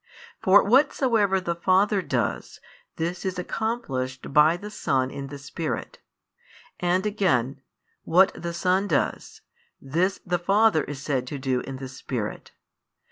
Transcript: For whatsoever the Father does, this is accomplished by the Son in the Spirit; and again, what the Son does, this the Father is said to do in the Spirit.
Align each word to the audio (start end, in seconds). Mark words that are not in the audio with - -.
For 0.41 0.63
whatsoever 0.63 1.39
the 1.39 1.53
Father 1.53 2.01
does, 2.01 2.59
this 2.95 3.23
is 3.23 3.37
accomplished 3.37 4.33
by 4.33 4.57
the 4.57 4.71
Son 4.71 5.11
in 5.11 5.27
the 5.27 5.37
Spirit; 5.37 5.99
and 6.79 7.05
again, 7.05 7.61
what 8.03 8.31
the 8.33 8.51
Son 8.55 8.87
does, 8.87 9.41
this 9.79 10.19
the 10.25 10.39
Father 10.39 10.83
is 10.85 11.03
said 11.03 11.27
to 11.27 11.37
do 11.37 11.59
in 11.59 11.75
the 11.77 11.87
Spirit. 11.87 12.49